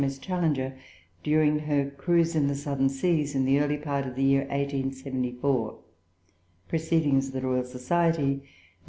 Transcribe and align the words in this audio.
M.S. 0.01 0.17
Challenger 0.17 0.75
during 1.21 1.59
her 1.59 1.91
cruise 1.91 2.35
in 2.35 2.47
the 2.47 2.55
Southern 2.55 2.89
Seas, 2.89 3.35
in 3.35 3.45
the 3.45 3.59
early 3.59 3.77
part 3.77 4.07
of 4.07 4.15
the 4.15 4.23
year 4.23 4.41
1874." 4.45 5.77
Proceedings 6.67 7.27
of 7.27 7.33
the 7.33 7.41
Royal 7.41 7.63
Society, 7.63 8.37
Nov. 8.39 8.47